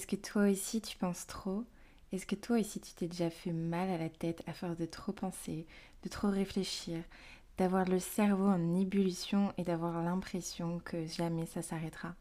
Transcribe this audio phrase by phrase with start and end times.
[0.00, 1.62] Est-ce que toi aussi tu penses trop?
[2.10, 4.86] Est-ce que toi aussi tu t'es déjà fait mal à la tête à force de
[4.86, 5.66] trop penser,
[6.02, 7.02] de trop réfléchir,
[7.58, 12.14] d'avoir le cerveau en ébullition et d'avoir l'impression que jamais ça s'arrêtera?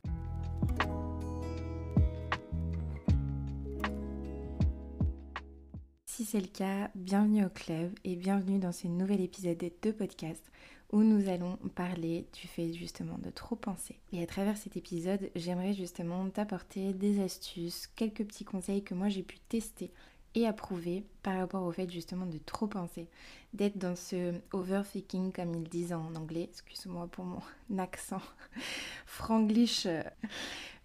[6.06, 10.44] Si c'est le cas, bienvenue au club et bienvenue dans ce nouvel épisode de podcast
[10.92, 14.00] où nous allons parler du fait justement de trop penser.
[14.12, 19.10] Et à travers cet épisode, j'aimerais justement t'apporter des astuces, quelques petits conseils que moi
[19.10, 19.92] j'ai pu tester
[20.36, 23.08] et approuver par rapport au fait justement de trop penser,
[23.54, 27.42] d'être dans ce overthinking comme ils disent en anglais, excuse-moi pour mon
[27.80, 28.22] accent
[29.06, 29.88] franglish,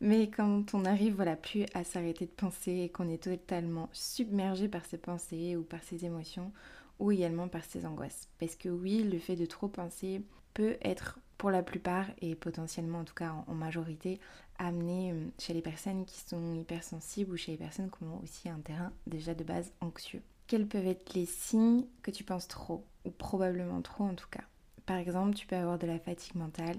[0.00, 4.68] mais quand on arrive voilà plus à s'arrêter de penser et qu'on est totalement submergé
[4.68, 6.52] par ses pensées ou par ses émotions
[6.98, 8.28] ou également par ses angoisses.
[8.38, 10.22] Parce que oui, le fait de trop penser
[10.54, 14.20] peut être pour la plupart et potentiellement en tout cas en, majorité
[14.58, 18.48] amené euh, chez les personnes qui sont hypersensibles ou chez les personnes qui ont aussi
[18.48, 20.22] un terrain déjà de base anxieux.
[20.46, 24.44] Quels peuvent être les signes que tu penses trop ou probablement trop en tout cas?
[24.86, 26.78] Par exemple, tu peux avoir de la fatigue mentale,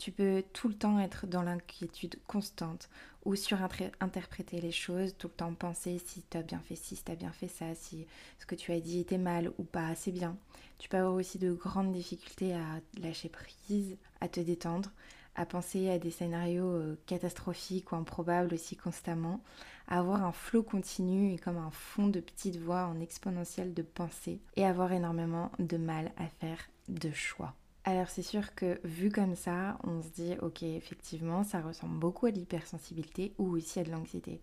[0.00, 2.88] tu peux tout le temps être dans l'inquiétude constante
[3.26, 7.04] ou surinterpréter les choses, tout le temps penser si tu as bien fait ci, si
[7.04, 8.06] tu as bien fait ça, si
[8.38, 10.38] ce que tu as dit était mal ou pas assez bien.
[10.78, 14.90] Tu peux avoir aussi de grandes difficultés à lâcher prise, à te détendre,
[15.34, 19.42] à penser à des scénarios euh, catastrophiques ou improbables aussi constamment,
[19.86, 23.82] à avoir un flot continu et comme un fond de petites voix en exponentielle de
[23.82, 27.54] pensée et avoir énormément de mal à faire de choix.
[27.90, 32.26] Alors c'est sûr que vu comme ça, on se dit ok effectivement ça ressemble beaucoup
[32.26, 34.40] à l'hypersensibilité ou aussi à de l'anxiété.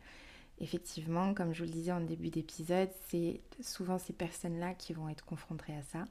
[0.60, 5.08] Effectivement, comme je vous le disais en début d'épisode, c'est souvent ces personnes-là qui vont
[5.08, 6.04] être confrontées à ça.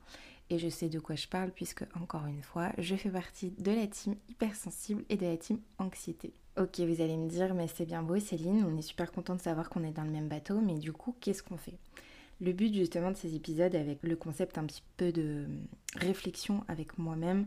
[0.49, 3.73] Et je sais de quoi je parle puisque, encore une fois, je fais partie de
[3.73, 6.33] la team hypersensible et de la team anxiété.
[6.57, 9.43] Ok, vous allez me dire, mais c'est bien beau Céline, on est super content de
[9.43, 11.77] savoir qu'on est dans le même bateau, mais du coup, qu'est-ce qu'on fait?
[12.41, 15.47] Le but justement de ces épisodes avec le concept un petit peu de
[15.97, 17.47] réflexion avec moi-même,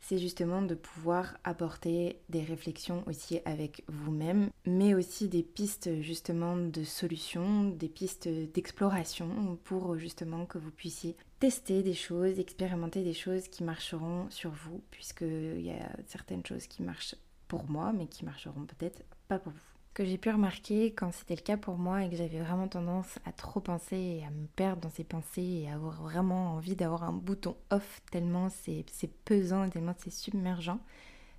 [0.00, 6.56] c'est justement de pouvoir apporter des réflexions aussi avec vous-même, mais aussi des pistes justement
[6.56, 13.14] de solutions, des pistes d'exploration pour justement que vous puissiez tester des choses, expérimenter des
[13.14, 17.14] choses qui marcheront sur vous, puisqu'il y a certaines choses qui marchent
[17.46, 19.69] pour moi, mais qui marcheront peut-être pas pour vous
[20.00, 23.18] que j'ai pu remarquer quand c'était le cas pour moi et que j'avais vraiment tendance
[23.26, 26.74] à trop penser et à me perdre dans ces pensées et à avoir vraiment envie
[26.74, 28.86] d'avoir un bouton off tellement c'est
[29.26, 30.78] pesant, tellement c'est submergent,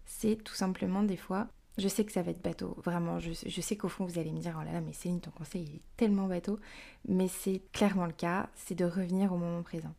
[0.06, 1.48] c'est tout simplement des fois,
[1.78, 4.40] je sais que ça va être bateau, vraiment, je, sais qu'au fond vous allez me
[4.40, 6.60] dire, oh là là, mais Céline, ton conseil est tellement bateau,
[7.08, 9.94] mais c'est clairement le cas, c'est de revenir au moment présent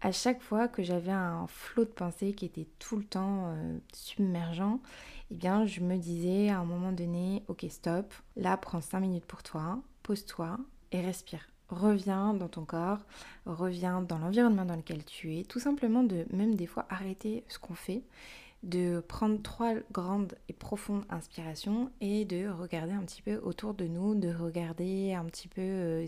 [0.00, 3.78] à chaque fois que j'avais un flot de pensées qui était tout le temps euh,
[3.92, 4.78] submergent,
[5.30, 9.26] eh bien je me disais à un moment donné, ok stop, là prends 5 minutes
[9.26, 10.58] pour toi, pose-toi
[10.92, 11.48] et respire.
[11.68, 13.00] Reviens dans ton corps,
[13.44, 17.58] reviens dans l'environnement dans lequel tu es, tout simplement de même des fois arrêter ce
[17.58, 18.02] qu'on fait
[18.64, 23.86] de prendre trois grandes et profondes inspirations et de regarder un petit peu autour de
[23.86, 26.06] nous, de regarder un petit peu, euh,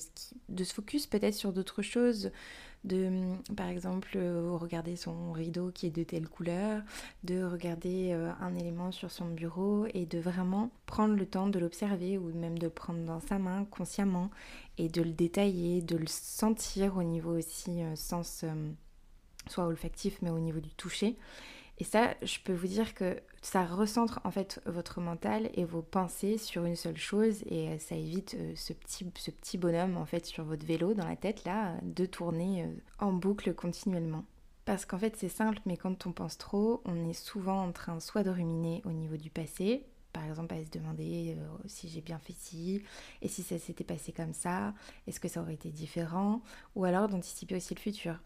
[0.49, 2.33] de se focus peut-être sur d'autres choses,
[2.83, 6.83] de mm, par exemple euh, regarder son rideau qui est de telle couleur,
[7.22, 11.59] de regarder euh, un élément sur son bureau et de vraiment prendre le temps de
[11.60, 14.28] l'observer ou même de prendre dans sa main consciemment
[14.77, 18.44] et de le détailler, de le sentir au niveau aussi sens
[19.47, 21.16] soit olfactif mais au niveau du toucher
[21.81, 25.81] et ça, je peux vous dire que ça recentre en fait votre mental et vos
[25.81, 29.97] pensées sur une seule chose et euh, ça évite euh, ce petit, ce petit bonhomme
[29.97, 32.67] en fait sur votre vélo dans la tête là de tourner euh,
[32.99, 34.27] en boucle continuellement.
[34.67, 37.99] Parce qu'en fait c'est simple, mais quand on pense trop, on est souvent en train
[37.99, 42.19] soit de ruminer au niveau du passé, par exemple à se demander si j'ai bien
[42.19, 42.83] fait ci,
[43.23, 44.75] et si ça s'était passé comme ça,
[45.07, 46.43] est-ce que ça aurait été différent,
[46.77, 48.21] ou alors d'anticiper aussi le futur.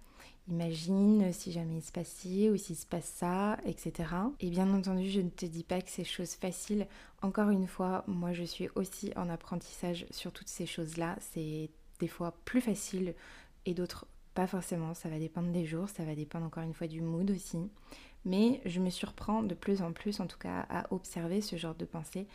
[0.49, 4.11] Imagine si jamais il se passe ci ou s'il se passe ça, etc.
[4.41, 6.87] Et bien entendu, je ne te dis pas que c'est chose facile.
[7.23, 11.17] Encore une fois, moi je suis aussi en apprentissage sur toutes ces choses-là.
[11.21, 13.15] C'est des fois plus facile
[13.65, 14.93] et d'autres pas forcément.
[14.93, 17.59] Ça va dépendre des jours, ça va dépendre encore une fois du mood aussi.
[18.27, 21.75] Mais je me surprends de plus en plus, en tout cas, à observer ce genre
[21.75, 22.27] de pensée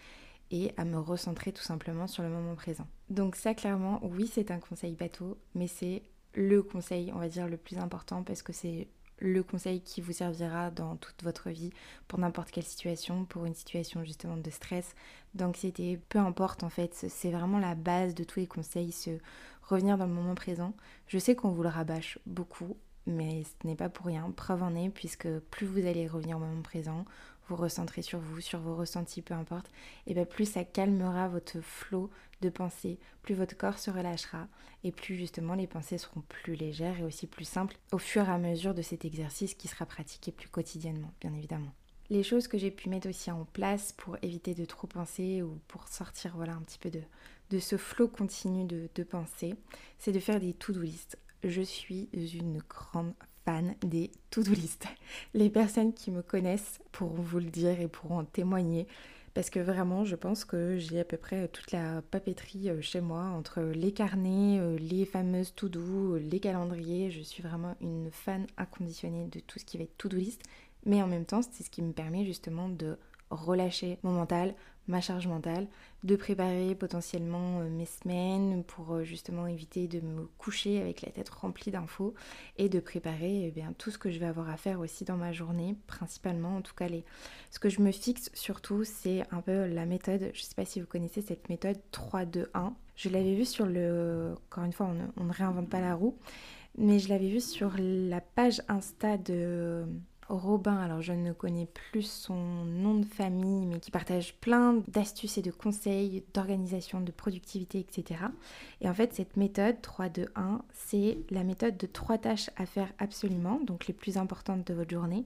[0.52, 2.88] et à me recentrer tout simplement sur le moment présent.
[3.10, 6.02] Donc ça clairement, oui c'est un conseil bateau, mais c'est
[6.40, 8.88] le conseil, on va dire, le plus important parce que c'est
[9.20, 11.72] le conseil qui vous servira dans toute votre vie
[12.08, 14.96] pour n'importe quelle situation, pour une situation justement de stress,
[15.34, 19.20] d'anxiété, peu importe en fait, c'est vraiment la base de tous les conseils, se
[19.64, 20.74] revenir dans le moment présent.
[21.08, 24.74] Je sais qu'on vous le rabâche beaucoup, mais ce n'est pas pour rien, preuve en
[24.76, 27.04] est, puisque plus vous allez revenir au moment présent,
[27.56, 29.70] vous sur vous, sur vos ressentis, peu importe,
[30.08, 32.10] et bien plus ça calmera votre flot
[32.42, 34.48] de pensées, plus votre corps se relâchera
[34.84, 38.32] et plus justement les pensées seront plus légères et aussi plus simples au fur et
[38.32, 41.74] à mesure de cet exercice qui sera pratiqué plus quotidiennement, bien évidemment.
[42.10, 45.60] Les choses que j'ai pu mettre aussi en place pour éviter de trop penser ou
[45.68, 47.02] pour sortir voilà un petit peu de,
[47.52, 49.56] de ce flot continu de, de pensée,
[50.00, 51.20] c'est de faire des to-do list.
[51.44, 53.14] Je suis une grande
[53.82, 54.86] des to-do list.
[55.34, 58.88] Les personnes qui me connaissent pourront vous le dire et pourront en témoigner.
[59.34, 63.00] Parce que vraiment, je pense que j'ai à peu près toute la papeterie euh, chez
[63.00, 67.12] moi, entre les carnets, euh, les fameuses to-do, les calendriers.
[67.12, 70.42] Je suis vraiment une fan inconditionnée de tout ce qui va être to-do list.
[70.86, 72.98] Mais en même temps, c'est ce qui me permet justement de
[73.30, 74.56] relâcher mon mental,
[74.90, 75.68] ma charge mentale,
[76.04, 81.12] de préparer potentiellement euh, mes semaines pour euh, justement éviter de me coucher avec la
[81.12, 82.14] tête remplie d'infos
[82.58, 85.16] et de préparer eh bien, tout ce que je vais avoir à faire aussi dans
[85.16, 87.06] ma journée, principalement en tout cas les...
[87.52, 90.66] ce que je me fixe surtout c'est un peu la méthode, je ne sais pas
[90.66, 94.34] si vous connaissez cette méthode 3-2-1, je l'avais vue sur le...
[94.50, 96.18] encore une fois on ne réinvente pas la roue,
[96.78, 99.86] mais je l'avais vue sur la page Insta de
[100.30, 105.38] Robin, alors je ne connais plus son nom de famille, mais qui partage plein d'astuces
[105.40, 108.22] et de conseils d'organisation, de productivité, etc.
[108.82, 113.60] Et en fait, cette méthode 3-2-1, c'est la méthode de trois tâches à faire absolument,
[113.64, 115.26] donc les plus importantes de votre journée,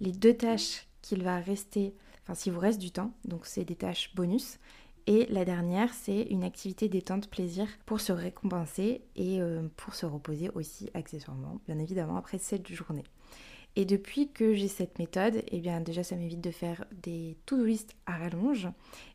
[0.00, 1.92] les deux tâches qu'il va rester,
[2.22, 4.58] enfin s'il vous reste du temps, donc c'est des tâches bonus,
[5.06, 10.06] et la dernière, c'est une activité détente plaisir pour se récompenser et euh, pour se
[10.06, 13.04] reposer aussi accessoirement, bien évidemment, après cette journée.
[13.76, 17.64] Et depuis que j'ai cette méthode, eh bien déjà ça m'évite de faire des to-do
[17.64, 18.68] list à rallonge.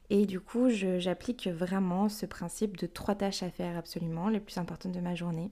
[0.10, 4.58] Et du coup, j'applique vraiment ce principe de trois tâches à faire absolument, les plus
[4.58, 5.52] importantes de ma journée,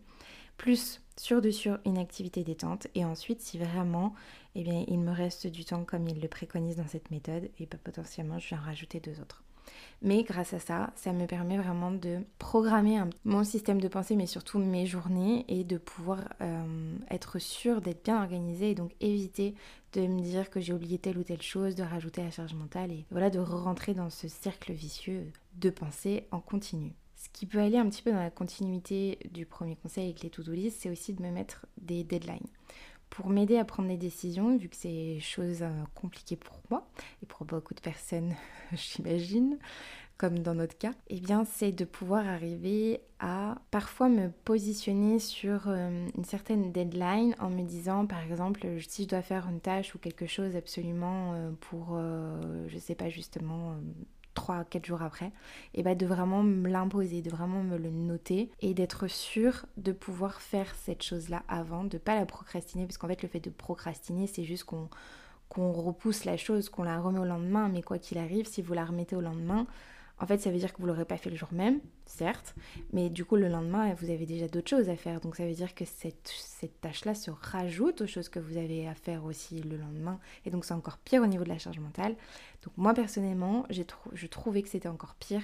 [0.58, 1.52] plus sur de
[1.86, 2.88] une activité détente.
[2.96, 4.14] Et ensuite, si vraiment
[4.56, 7.52] eh bien, il me reste du temps comme il le préconise dans cette méthode, et
[7.60, 9.44] eh bien, potentiellement je vais en rajouter deux autres.
[10.02, 14.28] Mais grâce à ça, ça me permet vraiment de programmer mon système de pensée, mais
[14.28, 19.56] surtout mes journées, et de pouvoir euh, être sûr d'être bien organisée et donc éviter
[19.94, 22.92] de me dire que j'ai oublié telle ou telle chose, de rajouter la charge mentale
[22.92, 26.94] et voilà, de rentrer dans ce cercle vicieux de pensée en continu.
[27.16, 30.30] Ce qui peut aller un petit peu dans la continuité du premier conseil avec les
[30.30, 32.46] to-do list, c'est aussi de me mettre des deadlines
[33.10, 36.88] pour m'aider à prendre des décisions, vu que c'est chose euh, compliquée pour moi
[37.24, 38.36] et pour beaucoup de personnes,
[38.74, 39.58] j'imagine,
[40.18, 45.68] comme dans notre cas, eh bien c'est de pouvoir arriver à parfois me positionner sur
[45.68, 49.96] euh, une certaine deadline en me disant par exemple si je dois faire une tâche
[49.96, 52.00] ou quelque chose absolument euh, pour
[52.68, 53.76] je sais pas justement
[54.48, 55.32] 3 4 jours après,
[55.74, 59.92] et bah de vraiment me l'imposer, de vraiment me le noter et d'être sûr de
[59.92, 63.50] pouvoir faire cette chose-là avant, de pas la procrastiner, parce qu'en fait le fait de
[63.50, 64.90] procrastiner, c'est juste qu'on
[65.50, 68.74] qu'on repousse la chose, qu'on la remet au lendemain, mais quoi qu'il arrive, si vous
[68.74, 69.66] la remettez au lendemain,
[70.20, 72.56] en fait, ça veut dire que vous l'aurez pas fait le jour même, certes,
[72.92, 75.22] mais du coup, le lendemain, vous avez déjà d'autres choses à faire.
[75.22, 76.34] Donc, ça veut dire que cette,
[76.82, 80.20] tâche-là se rajoute aux choses que vous avez à faire aussi le lendemain.
[80.46, 82.16] Et donc, c'est encore pire au niveau de la charge mentale.
[82.64, 85.44] Donc, moi, personnellement, j'ai je trouvais que c'était encore pire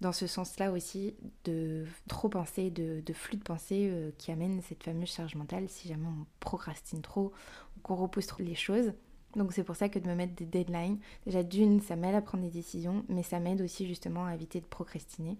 [0.00, 1.14] dans ce sens-là aussi
[1.44, 5.88] de trop penser, de, flux de pensée euh, qui amène cette fameuse charge mentale si
[5.88, 7.32] jamais on procrastine trop
[7.76, 8.92] ou qu'on repousse trop les choses.
[9.36, 12.22] Donc c'est pour ça que de me mettre des deadlines, déjà d'une, ça m'aide à
[12.22, 15.36] prendre des décisions, mais ça m'aide aussi justement à éviter de procrastiner.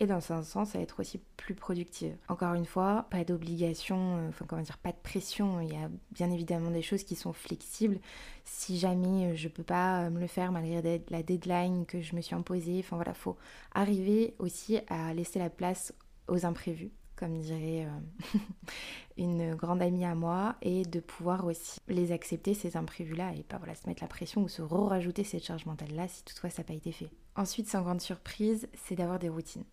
[0.00, 2.16] Et dans un sens, à être aussi plus productive.
[2.28, 5.60] Encore une fois, pas d'obligation, euh, enfin comment dire, pas de pression.
[5.60, 8.00] Il y a bien évidemment des choses qui sont flexibles.
[8.44, 12.16] Si jamais euh, je peux pas euh, me le faire malgré la deadline que je
[12.16, 13.36] me suis imposée, enfin voilà, faut
[13.72, 15.94] arriver aussi à laisser la place
[16.26, 17.86] aux imprévus comme dirait
[19.16, 23.58] une grande amie à moi, et de pouvoir aussi les accepter, ces imprévus-là, et pas
[23.58, 26.68] voilà, se mettre la pression ou se re-rajouter cette charge mentale-là si toutefois ça n'a
[26.68, 27.10] pas été fait.
[27.36, 29.64] Ensuite, sans grande surprise, c'est d'avoir des routines.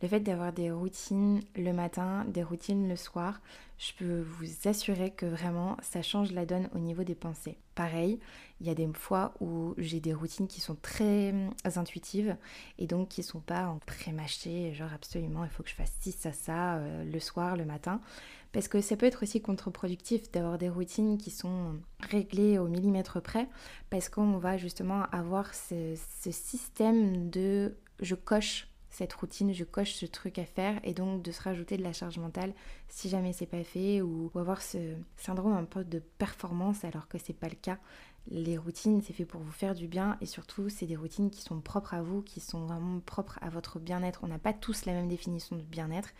[0.00, 3.40] Le fait d'avoir des routines le matin, des routines le soir,
[3.78, 7.58] je peux vous assurer que vraiment ça change la donne au niveau des pensées.
[7.74, 8.20] Pareil,
[8.60, 12.36] il y a des fois où j'ai des routines qui sont très hum, intuitives
[12.78, 16.12] et donc qui sont pas en pré-mâché, genre absolument il faut que je fasse ci,
[16.12, 18.00] ça, ça euh, le soir, le matin.
[18.52, 23.20] Parce que ça peut être aussi contre-productif d'avoir des routines qui sont réglées au millimètre
[23.20, 23.48] près,
[23.90, 25.94] parce qu'on va justement avoir ce,
[26.30, 31.30] système de je coche cette routine, je coche ce truc à faire et donc de
[31.30, 32.54] se rajouter de la charge mentale
[32.88, 37.18] si jamais c'est pas fait ou, avoir ce syndrome un peu de performance alors que
[37.18, 37.78] c'est pas le cas.
[38.30, 41.40] Les routines, c'est fait pour vous faire du bien et surtout, c'est des routines qui
[41.40, 44.20] sont propres à vous, qui sont vraiment propres à votre bien-être.
[44.22, 46.10] On n'a pas tous la même définition de bien-être.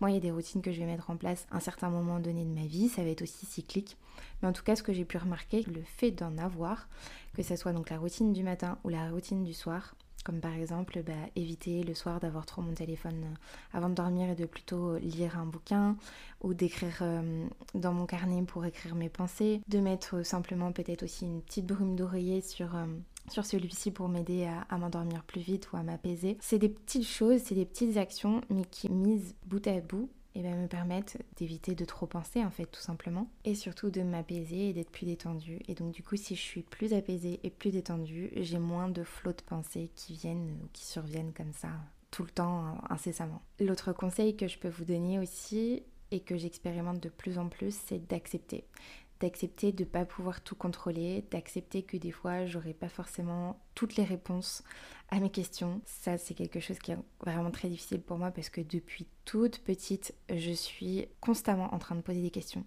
[0.00, 1.88] Moi, il y a des routines que je vais mettre en place à un certain
[1.88, 3.96] moment donné de ma vie, ça va être aussi cyclique.
[4.40, 6.88] Mais en tout cas, ce que j'ai pu remarquer, le fait d'en avoir,
[7.34, 9.94] que ce soit donc la routine du matin ou la routine du soir,
[10.26, 13.34] comme par exemple bah, éviter le soir d'avoir trop mon téléphone euh,
[13.72, 15.96] avant de dormir et de plutôt lire un bouquin
[16.40, 21.26] ou d'écrire euh, dans mon carnet pour écrire mes pensées, de mettre simplement peut-être aussi
[21.26, 22.86] une petite brume d'oreiller sur euh,
[23.28, 26.36] sur celui-ci pour m'aider à, m'endormir plus vite ou à m'apaiser.
[26.40, 30.42] C'est des petites choses, c'est des petites actions, mais qui mises bout à bout et
[30.42, 34.68] ben, me permettent d'éviter de trop penser en fait tout simplement et surtout de m'apaiser
[34.68, 37.70] et d'être plus détendue et donc du coup si je suis plus apaisée et plus
[37.70, 41.70] détendue j'ai moins de flots de pensées qui viennent ou qui surviennent comme ça
[42.10, 43.42] tout le temps incessamment.
[43.60, 47.74] L'autre conseil que je peux vous donner aussi et que j'expérimente de plus en plus
[47.86, 48.64] c'est d'accepter
[49.20, 53.96] d'accepter de ne pas pouvoir tout contrôler, d'accepter que des fois j'aurai pas forcément toutes
[53.96, 54.62] les réponses
[55.08, 55.80] à mes questions.
[55.84, 59.58] Ça c'est quelque chose qui est vraiment très difficile pour moi parce que depuis toute
[59.60, 62.64] petite je suis constamment en train de poser des questions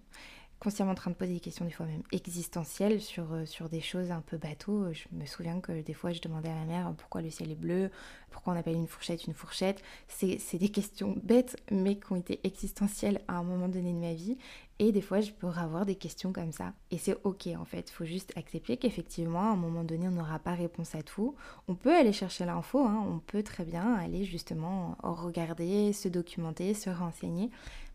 [0.60, 3.80] consciemment en train de poser des questions, des fois même existentielles, sur, euh, sur des
[3.80, 4.92] choses un peu bateau.
[4.92, 7.56] Je me souviens que des fois, je demandais à ma mère pourquoi le ciel est
[7.56, 7.90] bleu,
[8.30, 9.82] pourquoi on appelle une fourchette une fourchette.
[10.08, 14.12] C'est des questions bêtes, mais qui ont été existentielles à un moment donné de ma
[14.12, 14.36] vie.
[14.78, 16.72] Et des fois, je pourrais avoir des questions comme ça.
[16.90, 17.90] Et c'est ok en fait.
[17.90, 21.34] Faut juste accepter qu'effectivement, à un moment donné, on n'aura pas réponse à tout.
[21.68, 23.04] On peut aller chercher l'info, hein.
[23.08, 27.50] on peut très bien aller justement regarder, se documenter, se renseigner.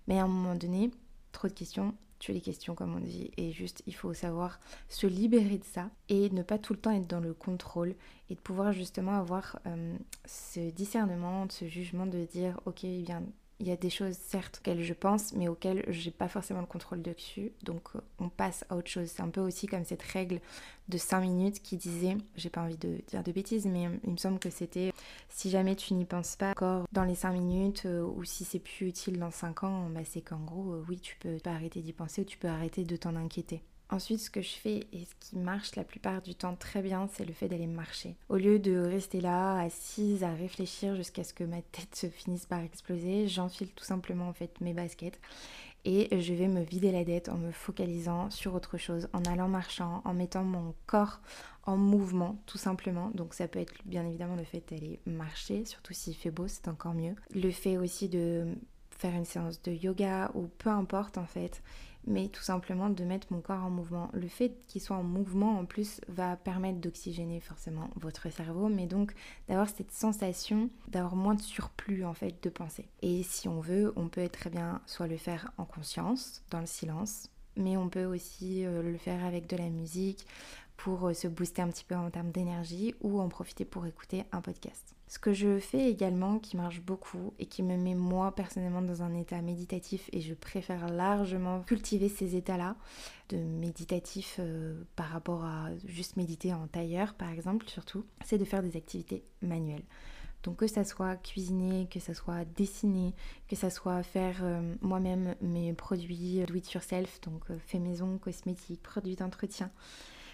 [0.07, 0.91] Mais à un moment donné,
[1.31, 5.07] trop de questions, tu les questions comme on dit et juste il faut savoir se
[5.07, 7.95] libérer de ça et ne pas tout le temps être dans le contrôle
[8.29, 13.23] et de pouvoir justement avoir euh, ce discernement, ce jugement de dire ok bien
[13.59, 16.65] il y a des choses, certes, auxquelles je pense, mais auxquelles j'ai pas forcément le
[16.65, 17.53] contrôle dessus.
[17.63, 19.07] Donc, euh, on passe à autre chose.
[19.07, 20.41] C'est un peu aussi comme cette règle
[20.89, 24.17] de 5 minutes qui disait, j'ai pas envie de dire de bêtises, mais il me
[24.17, 24.91] semble que c'était
[25.29, 28.59] si jamais tu n'y penses pas encore dans les 5 minutes, euh, ou si c'est
[28.59, 31.81] plus utile dans 5 ans, bah, c'est qu'en gros, euh, oui, tu peux pas arrêter
[31.81, 33.61] d'y penser ou tu peux arrêter de t'en inquiéter.
[33.89, 37.07] Ensuite, ce que je fais et ce qui marche la plupart du temps très bien,
[37.13, 38.15] c'est le fait d'aller marcher.
[38.29, 42.45] Au lieu de rester là, assise, à réfléchir jusqu'à ce que ma tête se finisse
[42.45, 45.19] par exploser, j'enfile tout simplement en fait mes baskets
[45.85, 49.47] et je vais me vider la tête en me focalisant sur autre chose, en allant
[49.47, 51.21] marchant, en mettant mon corps
[51.63, 53.11] en mouvement tout simplement.
[53.13, 56.67] Donc ça peut être bien évidemment le fait d'aller marcher, surtout s'il fait beau, c'est
[56.67, 57.15] encore mieux.
[57.33, 58.47] Le fait aussi de
[58.89, 61.61] faire une séance de yoga ou peu importe en fait
[62.07, 64.09] mais tout simplement de mettre mon corps en mouvement.
[64.13, 68.85] Le fait qu'il soit en mouvement en plus va permettre d'oxygéner forcément votre cerveau, mais
[68.85, 69.13] donc
[69.47, 72.87] d'avoir cette sensation d'avoir moins de surplus en fait de pensée.
[73.01, 76.65] Et si on veut, on peut très bien soit le faire en conscience, dans le
[76.65, 80.25] silence, mais on peut aussi euh, le faire avec de la musique
[80.77, 84.23] pour euh, se booster un petit peu en termes d'énergie ou en profiter pour écouter
[84.31, 84.94] un podcast.
[85.07, 89.03] Ce que je fais également qui marche beaucoup et qui me met moi personnellement dans
[89.03, 92.75] un état méditatif et je préfère largement cultiver ces états-là
[93.29, 98.45] de méditatif euh, par rapport à juste méditer en tailleur par exemple surtout, c'est de
[98.45, 99.85] faire des activités manuelles.
[100.41, 103.13] Donc que ça soit cuisiner, que ça soit dessiner,
[103.47, 108.17] que ça soit faire euh, moi-même mes produits do it yourself, donc euh, fait maison,
[108.17, 109.69] cosmétiques, produits d'entretien,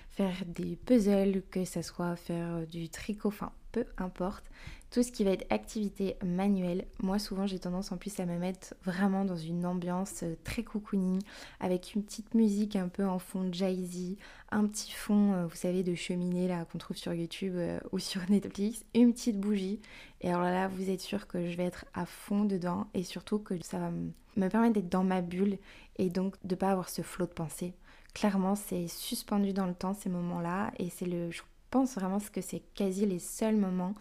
[0.10, 4.44] faire des puzzles, que ça soit faire du tricot, enfin peu importe.
[4.92, 8.38] Tout ce qui va être activité manuelle, moi souvent j'ai tendance en plus à me
[8.38, 11.22] mettre vraiment dans une ambiance euh, très cocooning,
[11.62, 14.18] avec une petite musique un peu en fond jazzy,
[14.52, 18.00] un petit fond, euh, vous savez, de cheminée là qu'on trouve sur YouTube euh, ou
[18.00, 19.80] sur Netflix, une petite bougie.
[20.20, 23.40] Et alors là, vous êtes sûr que je vais être à fond dedans et surtout
[23.40, 25.58] que ça va me permettre d'être dans ma bulle
[25.98, 27.74] et donc de pas avoir ce flot de pensée.
[28.14, 31.30] Clairement, c'est suspendu dans le temps ces moments-là et c'est le,
[31.72, 33.96] pense vraiment que c'est quasi les seuls moments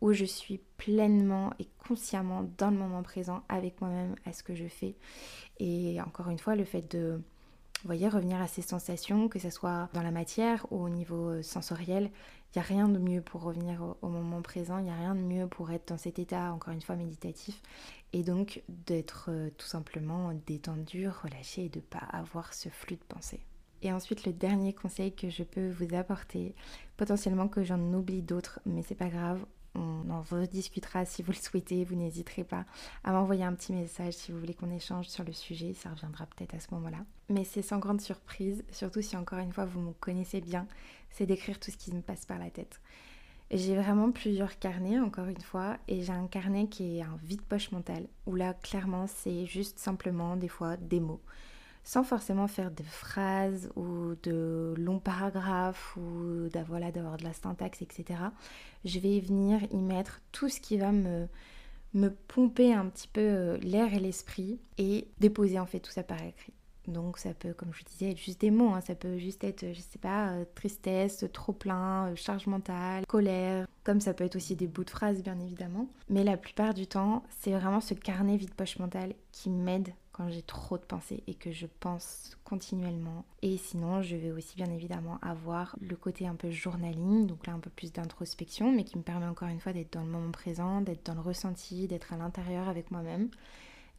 [0.00, 4.54] où je suis pleinement et consciemment dans le moment présent avec moi-même à ce que
[4.54, 4.94] je fais.
[5.58, 7.20] Et encore une fois, le fait de,
[7.86, 12.10] revenir à ces sensations, que ce soit dans la matière ou au niveau euh, sensoriel,
[12.54, 15.14] il n'y a rien de mieux pour revenir au, moment présent, il n'y a rien
[15.14, 17.60] de mieux pour être dans cet état, encore une fois, méditatif,
[18.12, 22.96] et donc d'être euh, tout simplement détendu, relâché et de ne pas avoir ce flux
[22.96, 23.40] de pensée.
[23.84, 26.54] Et ensuite, le dernier conseil que je peux vous apporter,
[26.96, 31.36] potentiellement que j'en oublie d'autres, mais c'est pas grave, on en rediscutera si vous le
[31.36, 32.64] souhaitez, vous n'hésiterez pas
[33.02, 36.24] à m'envoyer un petit message si vous voulez qu'on échange sur le sujet, ça reviendra
[36.26, 37.04] peut-être à ce moment-là.
[37.28, 40.66] Mais c'est sans grande surprise, surtout si encore une fois vous me connaissez bien,
[41.10, 42.80] c'est d'écrire tout ce qui me passe par la tête.
[43.50, 47.70] J'ai vraiment plusieurs carnets, encore une fois, et j'ai un carnet qui est un vide-poche
[47.72, 51.20] mental, où là, clairement, c'est juste simplement des fois des mots
[51.84, 58.20] sans forcément faire de phrases ou de longs paragraphes ou d'avoir de la syntaxe, etc.
[58.84, 61.28] Je vais venir y mettre tout ce qui va me,
[62.26, 66.20] pomper un petit peu euh, l'air et l'esprit et déposer en fait tout ça par
[66.22, 66.54] écrit.
[66.88, 68.80] Donc ça peut, comme je disais, être juste des mots, hein.
[68.80, 73.66] ça peut juste être, je sais pas, euh, tristesse, trop plein, euh, charge mentale, colère,
[73.84, 75.88] comme ça peut être aussi des bouts de phrases bien évidemment.
[76.08, 80.42] Mais la plupart du temps, c'est vraiment ce carnet vide-poche mental qui m'aide quand j'ai
[80.42, 83.24] trop de pensées et que je pense continuellement.
[83.42, 87.52] Et sinon, je vais aussi bien évidemment avoir le côté un peu journaling, donc là
[87.52, 90.30] un peu plus d'introspection, mais qui me permet encore une fois d'être dans le moment
[90.30, 93.28] présent, d'être dans le ressenti, d'être à l'intérieur avec moi-même.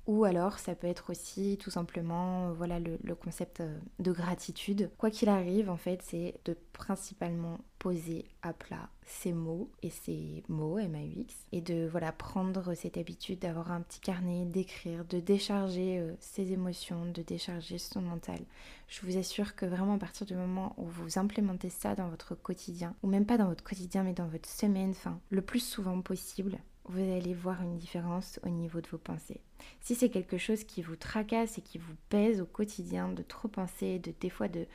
[0.08, 4.92] Ou alors ça peut être aussi tout simplement euh, voilà le, concept euh, de gratitude.
[4.98, 10.44] Quoi qu'il arrive en fait c'est de principalement poser à plat ces mots et ces
[10.48, 15.98] mots MAUX et de voilà prendre cette habitude d'avoir un petit carnet, d'écrire, de décharger
[15.98, 18.40] euh, ses émotions, de décharger son mental.
[18.88, 22.36] Je vous assure que vraiment à partir du moment où vous implémentez ça dans votre
[22.36, 26.00] quotidien, ou même pas dans votre quotidien mais dans votre semaine, enfin le plus souvent
[26.02, 29.42] possible, vous allez voir une différence au niveau de vos pensées.
[29.82, 33.48] Si c'est quelque chose qui vous tracasse et qui vous pèse au quotidien de trop
[33.48, 34.68] penser, de des fois de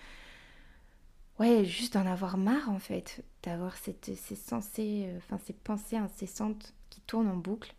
[1.38, 5.96] ouais, juste d'en avoir marre en fait, d'avoir cette ces pensées, euh, enfin ces pensées
[5.96, 7.74] incessantes qui tournent en boucle,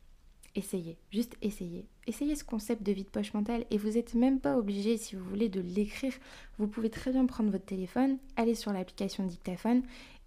[0.55, 1.85] essayez, juste essayez.
[2.07, 5.23] Essayez ce concept de vide poche mentale et vous n'êtes même pas obligé si vous
[5.23, 6.13] voulez de l'écrire.
[6.57, 9.83] Vous pouvez très bien prendre votre téléphone, aller sur l'application dictaphone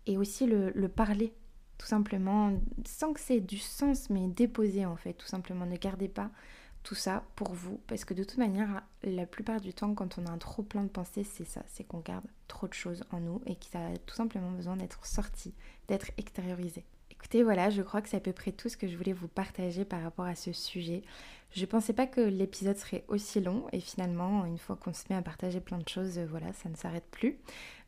[0.06, 1.32] et aussi le parler
[1.84, 2.50] tout simplement,
[2.86, 5.66] sans que c'est du sens, mais déposer en fait, tout simplement.
[5.66, 6.30] Ne gardez pas
[6.82, 10.24] tout ça pour vous, parce que de toute manière, la plupart du temps, quand on
[10.24, 13.20] a un trop plein de pensées, c'est ça, c'est qu'on garde trop de choses en
[13.20, 15.52] nous et que ça a tout simplement besoin d'être sorti,
[15.86, 16.86] d'être extériorisé.
[17.10, 19.28] Écoutez, voilà, je crois que c'est à peu près tout ce que je voulais vous
[19.28, 21.02] partager par rapport à ce sujet.
[21.54, 25.16] Je pensais pas que l'épisode serait aussi long et finalement, une fois qu'on se met
[25.16, 27.36] à partager plein de choses, voilà, ça ne s'arrête plus.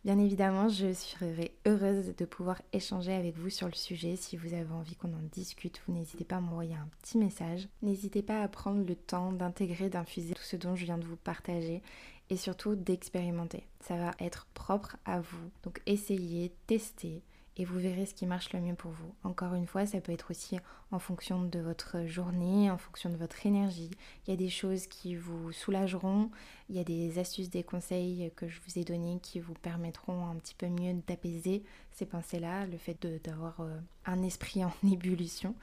[0.07, 4.15] Bien évidemment, je serai heureuse de pouvoir échanger avec vous sur le sujet.
[4.15, 7.67] Si vous avez envie qu'on en discute, vous n'hésitez pas à m'envoyer un petit message.
[7.83, 11.17] N'hésitez pas à prendre le temps d'intégrer, d'infuser tout ce dont je viens de vous
[11.17, 11.83] partager
[12.31, 13.67] et surtout d'expérimenter.
[13.81, 15.51] Ça va être propre à vous.
[15.65, 17.25] Donc essayez, testez
[17.57, 19.15] et vous verrez ce qui marche le mieux pour vous.
[19.25, 20.59] Encore une fois, ça peut être aussi
[20.91, 23.91] en fonction de votre journée, en fonction de votre énergie.
[24.27, 26.31] Il y a des choses qui vous soulageront,
[26.69, 30.27] il y a des astuces, des conseils que je vous ai donnés qui vous permettront
[30.27, 31.63] un petit peu mieux d'apaiser
[31.97, 35.55] ces pensées-là, le fait d'avoir euh, un esprit en ébullition.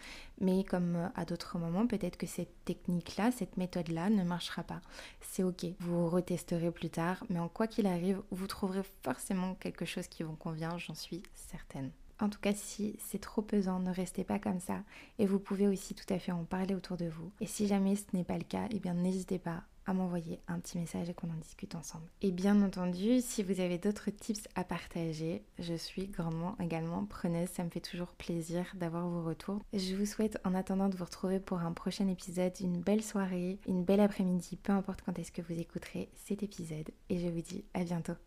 [0.42, 4.82] Mais comme euh, à d'autres moments, peut-être que cette technique-là, cette méthode-là ne marchera pas.
[5.22, 9.86] C'est ok, vous retesterez plus tard, mais en quoi qu'il arrive, vous trouverez forcément quelque
[9.86, 11.92] chose qui vous convient, j'en suis certaine.
[12.20, 14.84] En tout cas, si c'est trop pesant, ne restez pas comme ça.
[15.20, 17.32] Et vous pouvez aussi tout à fait en parler autour de vous.
[17.42, 20.60] Et si jamais ce n'est pas le cas, eh bien n'hésitez pas à m'envoyer un
[20.60, 22.06] petit message et qu'on en discute ensemble.
[22.22, 27.50] Et bien entendu, si vous avez d'autres tips à partager, je suis grandement également preneuse.
[27.50, 29.62] Ça me fait toujours plaisir d'avoir vos retours.
[29.74, 33.60] Je vous souhaite en attendant de vous retrouver pour un prochain épisode une belle soirée,
[33.68, 36.90] une belle après-midi, peu importe quand est-ce que vous écouterez cet épisode.
[37.10, 38.24] Et je vous dis à bientôt.